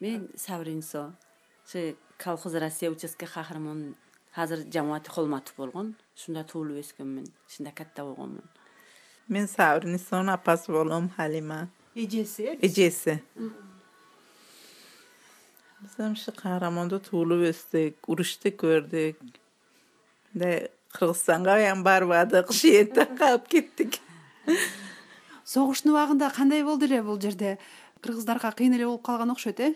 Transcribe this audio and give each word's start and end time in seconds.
мен 0.00 0.28
сабринсо 0.36 1.14
ушу 1.66 1.96
колхоз 2.16 2.54
россия 2.54 2.90
участке 2.90 3.26
кахармону 3.26 3.94
азыр 4.34 4.60
жамааты 4.72 5.10
холматов 5.10 5.54
болгон. 5.56 5.96
Ушунда 6.16 6.44
туулуп 6.44 6.78
өскөнмүн 6.82 7.26
ушунда 7.48 7.72
катта 7.74 8.04
болгонмун. 8.04 8.44
Мен 9.28 9.48
сабринисонун 9.48 10.30
апасы 10.30 10.72
болом 10.72 11.10
халима. 11.10 11.68
Эжеси 11.94 12.42
э 12.42 12.58
эжеси 12.62 13.22
биз 15.80 15.94
ушул 15.98 16.34
каармондо 16.34 16.98
туулуп 16.98 17.48
өстүк 17.50 18.06
урушту 18.06 18.50
көрдүк. 18.50 19.18
Мындай 20.32 20.70
кыргызстанга 20.92 21.54
баягы 21.54 21.82
барбадык 21.82 22.52
шиетте 22.52 23.06
калып 23.18 23.48
кеттик. 23.48 23.98
Согуштун 25.44 25.92
убагында 25.92 26.30
кандай 26.30 26.62
болду 26.62 26.86
эле 26.86 27.02
бул 27.02 27.20
жерде? 27.20 27.58
Кыргыздарга 28.02 28.52
кыйын 28.52 28.74
эле 28.74 28.86
болуп 28.86 29.02
калган 29.02 29.30
окшойт 29.30 29.60
э 29.60 29.74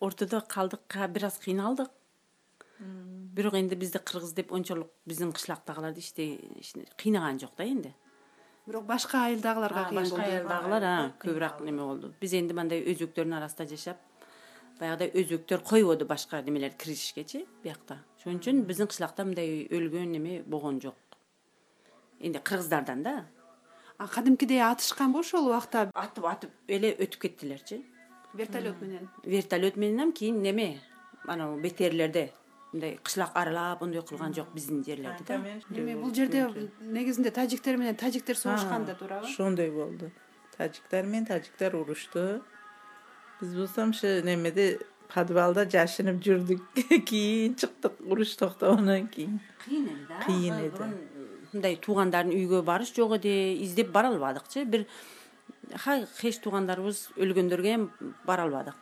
ортодо 0.00 0.40
калдык 0.40 0.96
бир 1.08 1.24
аз 1.24 1.38
кыйналдык. 1.38 1.90
Бирок 2.78 3.54
энди 3.54 3.74
бизди 3.74 3.98
кыргыз 3.98 4.32
деп 4.32 4.52
ончолук 4.52 4.90
биздин 5.06 5.32
кышлактагыларды 5.32 6.00
иштей 6.00 6.40
кыйнаган 6.96 7.38
жок 7.38 7.56
да 7.56 7.64
энди. 7.64 7.94
Бирок 8.66 8.84
башка 8.84 9.24
айылдагыларга 9.26 9.88
кыйын 9.88 10.02
башка 10.02 10.22
айылдагылар 10.22 11.12
көбүрөөк 11.20 11.64
неме 11.64 11.82
болду. 11.82 12.12
Биз 12.20 12.34
энди 12.34 12.52
мындай 12.52 12.84
өзөктөрдүн 12.84 13.36
арасында 13.38 13.68
жашап 13.70 13.96
баягыдай 14.78 15.10
өзөктөр 15.14 15.62
койбоду 15.64 16.06
башка 16.06 16.42
немелерди 16.42 16.76
киргизишкечи 16.76 17.46
биякта 17.62 18.02
ошон 18.18 18.40
үчүн 18.40 18.62
биздин 18.68 18.88
кышлакта 18.92 19.24
мындай 19.24 19.66
өлгөн 19.70 20.12
неме 20.12 20.42
болгон 20.42 20.80
жок. 20.80 20.96
Энди 22.20 22.38
кыргыздардан 22.38 23.02
да. 23.02 23.26
А 23.98 24.06
кадимкидей 24.06 24.60
атышканбы 24.60 25.20
ошол 25.20 25.48
убакта? 25.48 25.90
Атып 25.94 26.24
атып 26.24 26.50
эле 26.68 26.92
өтүп 26.92 27.22
кеттилерчи 27.22 27.84
вертолет 28.34 28.80
менен. 28.80 29.08
Вертолет 29.24 29.76
менен 29.76 30.12
кийин 30.12 30.42
неме? 30.42 30.80
Анау 31.26 31.58
бетерлерде 31.58 32.32
мындай 32.72 32.98
кышлак 33.02 33.30
аралап 33.34 33.82
ондой 33.82 34.02
кылган 34.02 34.34
жок 34.34 34.48
биздин 34.54 34.84
жерлерди 34.84 35.24
да. 35.26 35.36
Эми 35.70 35.94
бул 35.94 36.14
жерде 36.14 36.70
негизинде 36.80 37.30
тажиктер 37.30 37.76
менен 37.76 37.96
тажиктер 37.96 38.36
согушкан 38.36 38.84
да 38.84 38.94
туурабы? 38.94 39.26
ошондой 39.26 39.70
болду. 39.70 40.10
Тажиктер 40.56 41.04
менен 41.04 41.26
тажиктер 41.26 41.74
урушту 41.76 42.42
биз 43.40 43.54
болсо 43.54 43.88
ушу 43.88 44.06
немеде 44.24 44.78
подвалда 45.08 45.66
жашынып 45.70 46.20
жүрдүк. 46.22 46.62
Кийин 47.08 47.54
чыктык 47.54 48.00
уруш 48.00 48.36
токтогондон 48.36 49.08
кийин. 49.08 49.40
Кыйын 49.64 49.88
эле 49.88 50.06
да. 50.08 50.20
Кыйын 50.26 50.58
эле. 50.58 50.72
мындай 51.52 51.76
туугандардын 51.76 52.34
үйгө 52.34 52.62
барыш 52.62 52.92
жок 52.94 53.16
эди. 53.16 53.62
Издеп 53.64 53.92
бара 53.92 54.08
албадыкчы 54.08 54.64
бир 54.64 54.86
эч 55.74 56.38
туугандарыбыз 56.42 57.08
өлгөндөргө 57.16 57.72
эми 57.74 57.88
бара 58.26 58.44
албадык. 58.46 58.74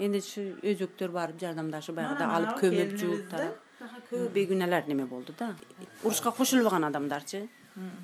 Энди 0.00 0.20
ушу 0.22 0.42
өзөктөр 0.64 1.12
барып 1.12 1.40
жардамдашып 1.40 1.96
баягыдай 1.98 2.26
Мына, 2.26 2.36
алып 2.36 2.60
көмүп 2.62 2.94
жууп 2.96 3.30
да. 3.30 3.50
көп 4.08 4.30
бейкүнөлөр 4.32 4.88
неме 4.88 5.04
болду 5.06 5.34
да? 5.38 5.54
Урушка 6.02 6.32
кошулбаган 6.32 6.84
адамдарчы 6.88 7.48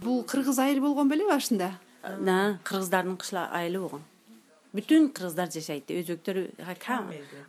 бул 0.02 0.22
кыргыз 0.24 0.58
айыл 0.58 0.82
болгон 0.84 1.08
беле 1.08 1.26
башында? 1.26 1.72
Да 2.02 2.58
кыргыздардын 2.64 3.16
кышла 3.16 3.48
айылы 3.50 3.80
болгон. 3.80 4.04
Бүтүн 4.76 5.08
кыргыздар 5.16 5.50
жашайт 5.50 5.88
өзөктөр 5.88 6.42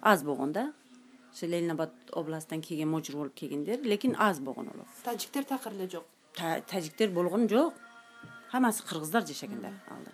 аз 0.01 0.23
болгон 0.23 0.53
да. 0.53 0.71
Ушу 1.33 1.45
ленин 1.45 1.71
абад 1.75 1.91
областынан 2.13 2.61
келген 2.61 2.87
можур 2.89 3.15
болуп 3.15 3.35
келгендер 3.35 3.83
лекин 3.83 4.15
аз 4.17 4.39
болгон 4.39 4.71
тажиктер 5.03 5.43
такыр 5.43 5.73
эле 5.73 5.89
жок? 5.89 6.05
Та- 6.33 6.61
тажиктер 6.61 7.09
болгон 7.09 7.49
жок. 7.49 7.73
Хаммасы 8.51 8.83
кыргыздар 8.83 9.27
жашагендар 9.27 9.73
алда 9.91 10.11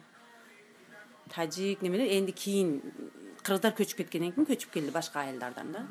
тажик 1.36 1.82
немелер 1.82 2.08
энди 2.18 2.32
кийин 2.32 2.82
кыргыздар 3.44 3.74
көчүп 3.74 4.04
кеткенден 4.04 4.34
кийин 4.34 4.48
көчүп 4.48 4.74
келди 4.74 4.92
башка 4.92 5.22
айылдардан 5.22 5.72
да. 5.72 5.86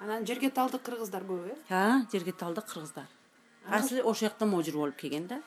Анан 0.00 0.26
жерге 0.26 0.50
талдык 0.50 0.82
кыргыздар 0.82 1.24
көп 1.24 1.50
э? 1.52 1.56
А 1.70 2.02
жерге 2.12 2.32
талдык 2.32 2.66
кыргыздар. 2.66 3.06
Асли 3.68 4.00
ошол 4.00 4.28
жактан 4.28 4.50
можур 4.50 4.74
болуп 4.74 4.96
келген 4.96 5.26
да. 5.26 5.42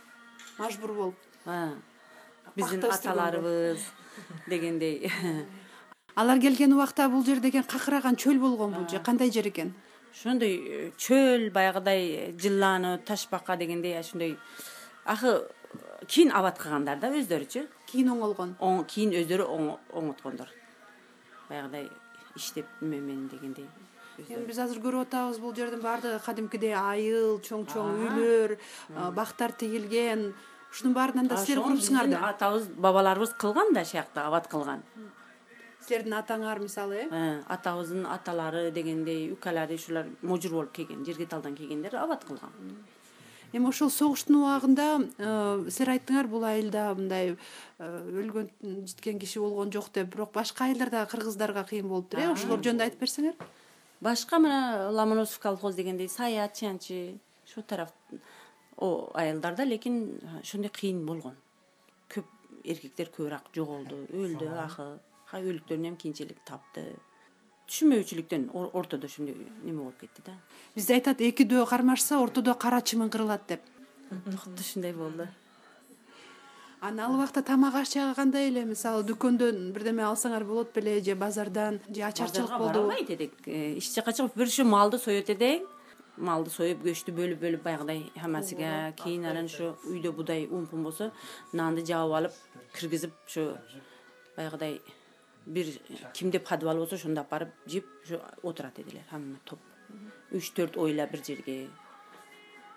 Мажбур 0.57 0.93
болуп. 0.93 1.15
Биздин 2.55 2.83
аталарыбыз 2.83 3.79
дегендей. 4.47 5.11
Алар 6.15 6.39
келген 6.41 6.73
убакта 6.73 7.09
бул 7.09 7.23
жер 7.25 7.39
деген 7.39 7.63
какыраган 7.63 8.15
чөл 8.15 8.39
болгонбу 8.39 8.87
же 8.89 8.99
кандай 8.99 9.31
жер 9.31 9.47
экен? 9.49 9.75
Ошондой 10.11 10.55
э, 10.55 10.91
чөл 10.97 11.51
баягыдай 11.53 12.33
жыланып 12.41 13.05
ташбака 13.05 13.57
дегендей 13.57 13.99
ошондой. 13.99 14.37
Акы 15.05 15.47
кийин 16.07 16.31
абад 16.31 16.57
кылгандар 16.57 16.99
да 16.99 17.09
өздөрүчү? 17.09 17.67
Кийин 17.87 18.09
оңолгон. 18.13 18.55
Оң- 18.59 18.85
кийин 18.85 19.11
өздөрү 19.11 19.45
оң- 19.47 19.77
оңоткондор. 19.93 20.49
Баягыдай 21.49 21.89
иштеп 22.35 22.65
неме 22.81 22.99
менен 23.01 23.27
дегендей. 23.29 23.67
Эми 24.17 24.45
биз 24.47 24.57
азыр 24.57 24.79
көрүп 24.81 25.05
атабыз 25.05 25.37
бул 25.39 25.53
жердин 25.53 25.81
баардыгы 25.81 26.19
кадимкидей 26.25 26.73
айыл 26.73 27.37
чоң 27.45 27.67
чоң 27.69 27.91
үйлөр 28.07 28.57
бактар 29.13 29.51
тигилген 29.51 30.33
ушунун 30.71 30.95
баарынан 30.95 31.27
да 31.29 31.37
силер 31.37 31.61
курупсуңар 31.61 32.09
да 32.09 32.23
атабыз 32.31 32.65
бабаларыбыз 32.67 33.35
кылган 33.37 33.73
да 33.73 33.81
ушул 33.85 33.99
жакта 34.01 34.25
абад 34.27 34.47
кылган. 34.47 34.81
Силердин 35.87 36.13
атаңар 36.17 36.59
мисалы 36.59 36.97
э? 37.03 37.07
Э, 37.11 37.43
атабыздын 37.47 38.07
аталары 38.11 38.71
дегендей 38.71 39.31
укалары 39.31 39.75
ушулар 39.75 40.07
можур 40.21 40.51
болуп 40.51 40.73
келген 40.73 41.05
жерге 41.05 41.25
талдан 41.25 41.55
келгендер 41.55 41.95
абад 41.95 42.25
кылган 42.25 42.51
эми 43.53 43.67
ошол 43.69 43.89
согуштун 43.91 44.41
убагында 44.41 44.87
э, 45.17 45.69
силер 45.71 45.93
айттыңар 45.95 46.27
бул 46.31 46.43
айылда 46.47 46.89
мындай 46.97 47.33
э, 47.33 47.87
өлгөн 47.87 48.49
житкен 48.87 49.19
киши 49.19 49.39
болгон 49.39 49.71
жок 49.71 49.91
деп. 49.93 50.11
Бирок 50.13 50.33
башка 50.33 50.65
айылдарда 50.65 51.05
кыргыздарга 51.11 51.63
кыйын 51.69 51.87
болуптур 51.87 52.19
э 52.19 52.27
ошолор 52.31 52.59
жөнүндө 52.59 52.87
айтып 52.87 53.05
берсеңер. 53.05 53.35
Башка 54.01 54.39
мына 54.39 54.89
ломоносов 54.91 55.39
колхоз 55.39 55.75
дегендей 55.75 56.09
саят 56.09 56.53
чянчи 56.53 57.19
ушул 57.45 57.63
тарап 57.63 57.93
айылдарда 58.77 59.63
лекин 59.63 60.19
ошондой 60.41 60.69
кыйын 60.69 61.05
болгон. 61.05 61.35
Көп 62.09 62.25
эркектер 62.63 63.09
көбүрөөк 63.15 63.53
жоголду 63.55 64.03
өлдү 64.11 64.51
акы 64.63 64.87
өлүктөрүн 65.33 65.91
эми 65.91 65.97
кийинчерээк 66.03 66.43
тапты 66.45 66.93
түшүнбөүчүлүктөн 67.67 68.49
ор- 68.53 68.69
ортодо 68.73 69.07
ошондой 69.07 69.35
неме 69.63 69.79
болуп 69.81 69.99
кетти 69.99 70.21
да? 70.25 70.33
Бизде 70.75 70.93
айтат 70.95 71.21
эки 71.21 71.43
дөө 71.43 71.67
кармашса 71.69 72.19
ортодо 72.19 72.53
кара 72.55 72.81
чымын 72.81 73.09
кырылат 73.09 73.47
деп. 73.47 73.61
Кудду 74.09 74.61
ушундай 74.61 74.93
болду. 74.93 75.27
Анан 76.79 76.99
ал 77.09 77.15
убакта 77.15 77.41
тамак 77.43 77.75
аш 77.75 77.89
кандай 78.15 78.47
эле 78.49 78.63
мисалы 78.65 79.03
дүкөндөн 79.03 79.71
бирдеме 79.73 80.03
алсаңар 80.03 80.43
болот 80.45 80.71
беле 80.75 81.01
же 81.03 81.15
базардан 81.15 81.79
же 81.89 82.01
ачарчылык 82.03 82.51
болдубу 82.57 82.89
албайт 82.91 83.09
эдик 83.09 83.33
Э, 83.47 83.77
эч 83.77 83.93
жака 83.95 84.11
чыгып 84.13 84.35
бир 84.37 84.47
ушу 84.47 84.63
малды 84.63 84.99
соет 84.99 85.29
эдек 85.29 85.63
малды 86.17 86.51
союп 86.51 86.83
көчтү 86.85 87.11
бөлүп 87.17 87.39
бөлүп 87.41 87.63
баягыдай 87.63 88.11
хаммасыга 88.15 88.93
кийин 88.95 89.25
анан 89.25 89.45
ошо 89.45 89.75
үйдө 89.89 90.11
будай 90.13 90.45
ун 90.45 90.67
пун 90.67 90.83
болсо 90.83 91.11
нанды 91.51 91.83
жаап 91.83 92.11
алып 92.13 92.33
киргизип 92.77 93.11
ошо 93.25 93.57
баягыдай 94.37 94.79
бир 95.47 95.65
кимде 96.13 96.39
подвал 96.39 96.77
болсо 96.77 96.95
ошондо 96.95 97.21
алып 97.21 97.31
барып 97.31 97.53
жеп 97.65 97.85
ошо 98.03 98.21
отурат 98.43 98.79
эдилер 98.79 99.03
хамма 99.09 99.39
топ. 99.45 99.59
Үч 100.31 100.51
төрт 100.51 100.75
ойла 100.77 101.07
бир 101.07 101.23
жерге 101.23 101.69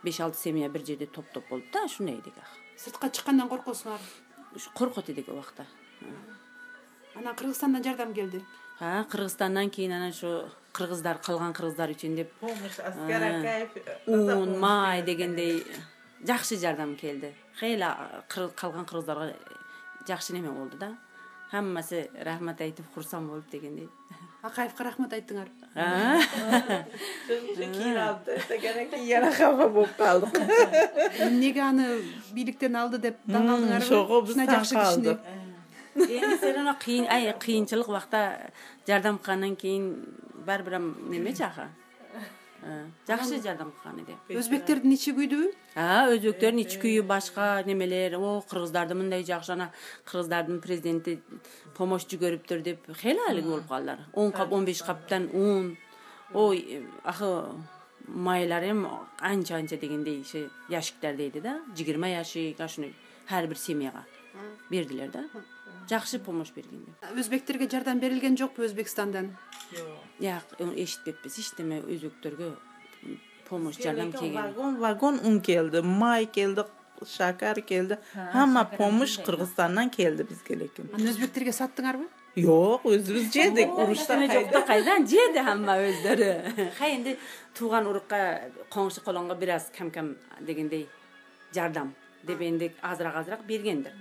беш 0.05 0.21
алты 0.21 0.39
семья 0.39 0.69
бир 0.69 0.87
жерде 0.87 1.07
топ 1.07 1.27
топ 1.35 1.49
болуп 1.51 1.67
да 1.73 1.85
ушундай 1.85 2.17
эдик 2.23 2.35
сыртка 2.79 3.11
чыккандан 3.11 3.49
коркосуңар 3.51 4.01
коркот 4.75 5.11
эдик 5.11 5.29
убакта 5.29 5.67
анан 7.15 7.35
кыргызстандан 7.35 7.83
жардам 7.83 8.15
келди. 8.15 8.45
А 8.79 9.05
кыргызстандан 9.05 9.69
кийин 9.71 9.93
анан 9.93 10.11
ошо 10.11 10.49
кыргыздар 10.73 11.19
калган 11.19 11.53
кыргыздар 11.53 11.91
үчүн 11.91 12.15
деп 12.17 12.33
помощь 12.41 12.79
аскар 12.79 13.23
акаев 13.23 13.71
ун 14.07 14.59
май 14.61 15.03
дегендей 15.03 15.65
жакшы 16.25 16.57
жардам 16.57 16.97
келди. 16.97 17.35
Кыр- 17.61 18.53
калган 18.55 18.87
кыргыздарга 18.87 19.35
жакшы 20.07 20.33
неме 20.33 20.51
болду 20.51 20.79
да 20.79 20.97
хаммасы 21.51 22.09
рахмат 22.23 22.61
айтып 22.61 22.87
курсан 22.95 23.29
болуп 23.29 23.51
дегендей 23.51 23.89
акаевка 24.43 24.85
рахмат 24.85 25.13
айттыңар 25.13 25.49
А, 25.75 26.19
кийин 27.59 27.99
алып 27.99 28.25
таштагандан 28.27 28.89
кийин 28.91 29.07
yana 29.09 29.31
кафа 29.35 29.69
болуп 29.69 29.97
калдык 29.99 30.39
эмнеге 31.27 31.61
аны 31.67 31.89
бийликтен 32.33 32.77
алды 32.77 32.99
деп 32.99 33.21
таң 33.29 33.51
калдыңарбы 33.51 33.85
ошого 33.85 34.23
биз 34.27 34.41
жакшы 34.41 34.75
калдык. 34.75 35.29
Эми 35.95 36.37
сен 36.41 36.59
анан 36.63 36.77
кыйын 36.81 37.07
кыйынчылык 37.43 37.89
убакта 37.89 38.53
жардам 38.87 39.19
кылгандан 39.19 39.57
кийин 39.57 39.93
баары 40.47 40.63
бир 40.65 40.75
аха? 41.45 41.69
А, 41.69 41.80
жакшы 43.07 43.41
жардам 43.43 43.73
кылган 43.73 44.01
эди. 44.03 44.17
Өзбектердин 44.37 44.93
ичи 44.93 45.15
күйдүбү? 45.17 45.51
А 45.77 46.09
өзбектердин 46.13 46.63
ички 46.65 46.83
күйү 46.85 47.03
башка 47.09 47.63
немелер 47.67 48.19
о 48.19 48.41
кыргыздарды 48.51 48.95
мындай 48.95 49.25
жакшы 49.25 49.55
анан 49.55 49.71
кыргыздардын 50.05 50.61
президенти 50.61 51.21
помощь 51.77 52.07
жүгөрүптүр 52.11 52.63
деп 52.63 52.89
хейли 53.01 53.25
алиги 53.29 53.49
болуп 53.49 53.69
калдылар 53.69 54.07
он 54.13 54.33
кап 54.33 54.53
он 54.53 54.65
беш 54.65 54.83
каптан 54.83 55.31
ун. 55.33 55.77
Ой 56.33 56.87
акы 57.03 57.47
майлар 58.07 58.65
эми 58.65 58.89
анча 59.19 59.57
анча 59.57 59.77
дегендей 59.77 60.25
ящиктер 60.69 61.17
дейди 61.17 61.41
да. 61.41 61.61
Жыйырма 61.77 62.09
ящик 62.09 62.61
ошондой 62.61 62.95
ар 63.31 63.47
бир 63.47 63.59
семьяга 63.59 64.05
бердилер 64.71 65.11
да 65.11 65.25
жакшы 65.89 66.19
помощь 66.19 66.53
берген 66.55 66.85
деп 66.85 67.19
өзбектерге 67.19 67.69
жардам 67.71 68.01
берилген 68.01 68.37
жокпу 68.37 68.63
өзбекстандан? 68.63 69.37
Жак 70.21 70.45
эшитпеппиз. 70.59 71.39
Эчтеме 71.39 71.81
өзбектерге 71.81 72.55
помощь 73.49 73.81
жардам 73.83 74.13
келген 74.13 74.43
вагон 74.43 74.77
вагон 74.77 75.21
un 75.25 75.41
келди. 75.41 75.81
Май 75.83 76.27
келди 76.27 76.65
шакар 77.07 77.61
келди. 77.61 77.99
Хамма 78.33 78.65
помощь 78.65 79.19
кыргызстандан 79.19 79.91
келди 79.91 80.23
бизге 80.23 80.55
элекин. 80.55 80.91
Анан 80.93 81.09
өзбектерге 81.09 81.53
саттыңарбы? 81.53 82.09
Жок 82.37 82.85
өзүбүз 82.87 83.33
жедик. 83.35 83.73
Урушта 83.75 84.19
жок 84.31 84.53
да 84.53 84.63
кайдан 84.67 85.07
жеди 85.07 85.43
хамма 85.43 85.79
өздөрү? 85.83 86.29
Хай 86.79 86.97
энди 86.99 87.17
тууган 87.59 87.89
урукка 87.91 88.53
коңшу 88.71 89.03
колонго 89.03 89.35
бир 89.35 89.57
аз 89.57 89.71
кам 89.77 89.91
кам 89.91 90.15
дегендей 90.41 90.87
жардам 91.55 91.95
деп 92.23 92.41
энди 92.41 92.73
азыраак 92.83 93.17
азыраак 93.23 93.47
бергендир 93.47 93.93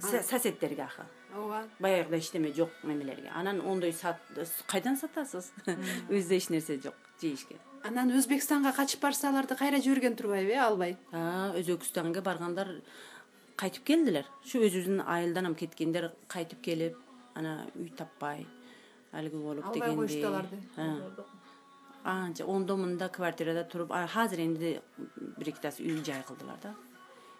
соседтерге 0.00 0.82
акы 0.82 1.04
ооба 1.34 1.64
баягыдай 1.78 2.20
эчтеме 2.20 2.52
жок 2.52 2.70
немелерге 2.82 3.30
анан 3.34 3.60
ондой 3.60 3.92
сат 3.92 4.20
кайдан 4.66 4.96
сатасыз? 4.96 5.52
Өзүдө 6.08 6.36
эч 6.36 6.48
нерсе 6.50 6.78
жок 6.80 6.94
жейишке. 7.20 7.56
Анан 7.84 8.10
өзбекстанга 8.10 8.72
качып 8.72 9.00
барса 9.02 9.28
аларды 9.30 9.56
кайра 9.56 9.80
жиберген 9.80 10.16
турбайбы 10.16 10.52
э 10.52 10.58
албай? 10.58 10.96
Өзбекстанга 11.12 12.22
баргандар 12.22 12.82
кайтып 13.56 13.84
келдилер. 13.84 14.26
Ушу 14.44 14.60
өзүбүздүн 14.66 15.04
айылдан 15.06 15.54
кеткендер 15.54 16.12
кайтып 16.28 16.62
келип 16.62 16.96
анан 17.34 17.70
үй 17.74 17.90
таппай 17.96 18.46
алиги 19.12 19.36
болуп 19.36 19.64
Албай 19.64 19.80
дегендей. 19.80 19.96
коюшту 19.96 20.26
аларды. 20.28 21.24
Анча 22.04 22.44
ондо 22.46 22.76
мында 22.76 23.08
квартирада 23.08 23.64
туруп 23.64 23.92
азыр 23.92 24.40
энди 24.40 24.80
бир 25.38 25.48
экитасы 25.48 25.82
үй 25.82 26.04
жай 26.04 26.22
кылдылар 26.22 26.58
да 26.62 26.74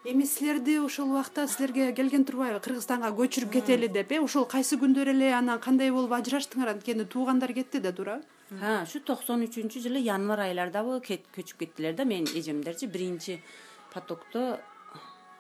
эми 0.07 0.25
силерди 0.25 0.79
ошол 0.79 1.11
убакта 1.11 1.47
силерге 1.49 1.93
келген 1.93 2.25
турбайбы 2.25 2.61
кыргызстанга 2.63 3.11
көчүрүп 3.19 3.51
кетели 3.57 3.89
деп 3.89 4.13
э? 4.13 4.21
Ошол 4.23 4.47
кайсы 4.47 4.79
күндөр 4.79 5.11
эле 5.11 5.33
анан 5.35 5.59
кандай 5.59 5.91
болуп 5.91 6.13
ажыраштыңар? 6.15 6.77
Анткени 6.77 7.07
туугандар 7.11 7.53
кетти 7.53 7.81
да 7.81 7.93
туурабы 7.93 8.23
ha 8.61 8.85
ушу 8.85 9.01
токсон 9.01 9.43
үчүнчү 9.49 9.83
жылы 9.83 10.03
январь 10.07 10.45
айлардабы 10.47 11.01
көчүп 11.03 11.59
кеттилер 11.59 11.97
да. 11.99 12.05
Менин 12.05 12.31
эжемдерчи 12.39 12.87
биринчи 12.87 13.41
потокто 13.93 14.61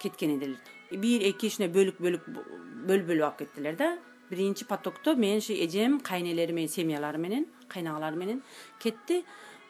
кеткен 0.02 0.36
эдилер 0.38 0.58
бир 0.90 1.22
эки 1.30 1.46
ушундай 1.46 1.70
бөлүк 1.70 2.02
бөлүк 2.02 2.26
бөлүп 2.26 3.06
бөлүп 3.06 3.22
алып 3.22 3.38
кеттилер 3.44 3.76
да. 3.78 3.92
Биринчи 4.30 4.66
потокто 4.66 5.14
мен 5.14 5.38
ушу 5.38 5.54
эжем 5.54 6.00
кайнелери 6.00 6.52
менен 6.52 6.68
семьялары 6.68 7.18
менен 7.18 7.46
кайнагалары 7.68 8.16
менен 8.16 8.42
кетти. 8.80 9.24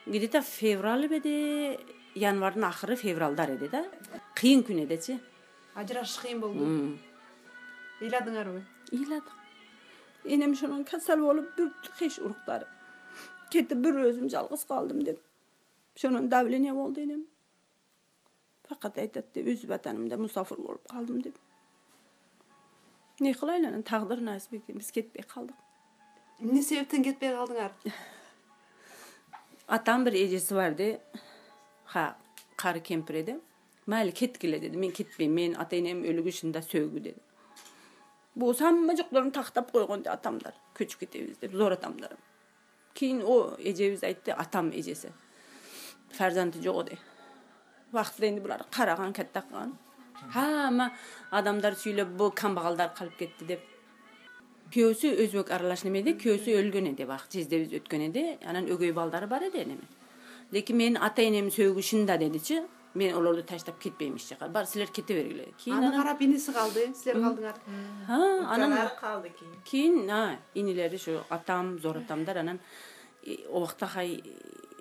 Где 0.06 0.28
то 0.28 0.40
февраль 0.40 1.08
беди 1.08 1.78
январдын 2.16 2.64
акыры 2.64 2.96
февралдар 2.96 3.54
эди 3.56 3.68
да. 3.68 3.84
Кыйын 4.34 4.64
күн 4.64 4.84
эдичи 4.84 5.20
ажырашыш 5.76 6.22
кыйын 6.24 6.40
болду. 6.40 6.64
Ыйладыңарбы 8.00 8.64
ыйладык 8.92 9.36
энем 10.24 10.52
ошондон 10.52 10.84
касал 10.84 11.20
болуп 11.20 11.52
бүттү 11.58 11.92
кеш 11.98 12.18
уруктары 12.18 12.66
кетип 13.52 13.78
бир 13.84 14.00
өзүм 14.08 14.30
жалгыз 14.32 14.64
калдым 14.68 15.02
деп. 15.04 15.20
Ошондон 15.96 16.28
давление 16.28 16.72
болду 16.74 17.00
энем. 17.00 17.26
Факат 18.68 18.98
айтат 18.98 19.32
деп 19.34 19.46
өз 19.46 19.66
ватанымда 19.68 20.18
мусафир 20.18 20.58
болуп 20.58 20.88
калдым 20.90 21.22
деп. 21.22 21.36
Эмне 23.20 23.34
кылайлы 23.34 23.68
анан? 23.68 23.82
Тагдыр 23.82 24.20
насип 24.20 24.58
экен 24.58 24.78
биз 24.78 24.90
кетпей 24.92 25.22
калдык. 25.22 25.56
Эмне 26.40 26.62
себептен 26.62 27.04
кетпей 27.04 27.32
калдыңар? 27.32 27.72
Атам 29.66 30.04
бир 30.04 30.14
эжеси 30.14 30.54
бар 30.54 30.74
де 30.74 31.00
ха 31.86 32.16
кары 32.56 32.80
кемпир 32.80 33.16
эди. 33.22 33.40
Майли 33.86 34.12
кеткиле 34.12 34.58
деди. 34.58 34.76
Мен 34.76 34.92
кетпейм. 34.92 35.32
Менин 35.32 35.56
ата 35.60 35.76
энем 35.76 36.02
өлүгү 36.02 36.52
да 36.52 36.60
сөөгү 36.60 37.00
деди. 37.00 37.20
Болсо 38.34 38.64
хамма 38.64 38.96
жокторун 38.96 39.30
тактап 39.32 39.70
койгон 39.72 40.04
атамдар. 40.06 40.54
Көчүп 40.74 40.98
кетебиз 41.00 41.38
деп 41.38 41.52
зор 41.52 41.72
атамдар. 41.72 42.16
Кийин 42.94 43.22
о 43.22 43.56
эжебиз 43.58 44.02
айтты 44.02 44.32
атам 44.32 44.70
эжеси 44.70 45.12
фарзанды 46.16 46.62
жок 46.62 46.88
энди 47.92 48.40
булар 48.40 48.64
караган 48.70 49.12
каттаккан 49.12 49.76
хамма 50.32 50.92
адамдар 51.30 51.74
сүйлөп 51.74 52.16
бул 52.16 52.30
камбагалдар 52.30 52.94
калып 52.94 53.16
кетти 53.18 53.44
деп. 53.44 53.60
Күйөөсү 54.72 55.12
өзбек 55.22 55.52
аралаш 55.54 55.84
немеди 55.84 56.16
күйөөсү 56.18 56.56
өлгөн 56.60 56.90
эди 56.92 57.06
баягы 57.06 57.30
жездебиз 57.30 57.76
өткөн 57.78 58.08
эди. 58.08 58.24
Анан 58.44 58.66
өгөй 58.66 58.92
балдары 58.92 59.26
бар 59.30 59.46
эди 59.48 59.62
энеmin 59.62 59.95
лекин 60.52 60.76
менин 60.76 60.96
ата 61.02 61.22
энемдин 61.22 61.54
сөөгү 61.54 61.82
шынында 61.82 62.18
дедичи 62.18 62.62
мен 62.94 63.14
олорду 63.16 63.42
таштап 63.42 63.78
кетпейм 63.78 64.16
эч 64.16 64.28
жака. 64.28 64.48
Бар 64.48 64.66
силер 64.66 64.88
кете 64.88 65.14
бергиле 65.14 65.52
кийин 65.58 65.76
аны 65.76 65.96
карап 65.96 66.20
иниси 66.22 66.52
калды. 66.52 66.94
Силер 66.94 67.16
калдыңар. 67.16 67.56
Анан 68.08 68.90
калды 69.00 69.30
кийин. 69.30 69.54
Кийин 69.64 70.38
инилери 70.54 70.96
ушу 70.96 71.20
атам 71.30 71.78
зор 71.78 71.98
атамдар 71.98 72.38
анан 72.38 72.60
э, 73.24 73.36
убакта 73.48 73.86
хай 73.86 74.22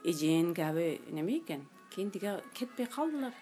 эжең 0.04 0.56
каби 0.56 1.02
неме 1.10 1.40
экен? 1.40 1.68
Кийин 1.90 2.12
тиге 2.12 2.42
кетпей 2.54 2.86
калдылар. 2.86 3.34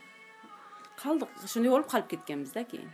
Калдык. 1.01 1.29
Ошондой 1.43 1.71
болуп 1.71 1.89
калып 1.91 2.07
кеткенбиз 2.07 2.53
да 2.53 2.63
кийин 2.63 2.89